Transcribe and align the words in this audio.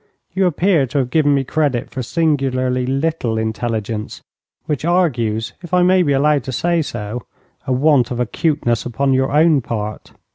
You 0.33 0.47
appear 0.47 0.87
to 0.87 0.97
have 0.97 1.11
given 1.11 1.35
me 1.35 1.43
credit 1.43 1.91
for 1.91 2.01
singularly 2.01 2.87
little 2.87 3.37
intelligence, 3.37 4.23
which 4.65 4.83
argues, 4.83 5.53
if 5.61 5.75
I 5.75 5.83
may 5.83 6.01
be 6.01 6.11
allowed 6.13 6.43
to 6.45 6.51
say 6.51 6.81
so, 6.81 7.21
a 7.67 7.71
want 7.71 8.09
of 8.09 8.19
acuteness 8.19 8.83
upon 8.83 9.13
your 9.13 9.31
own 9.31 9.61
part. 9.61 10.13